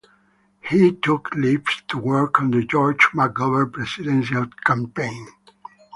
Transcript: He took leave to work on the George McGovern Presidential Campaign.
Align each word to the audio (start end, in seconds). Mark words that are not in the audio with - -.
He 0.67 0.93
took 0.93 1.31
leave 1.35 1.61
to 1.89 1.99
work 1.99 2.39
on 2.41 2.49
the 2.49 2.65
George 2.65 3.05
McGovern 3.13 3.71
Presidential 3.71 4.47
Campaign. 4.65 5.27